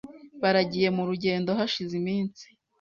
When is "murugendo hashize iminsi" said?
0.95-2.43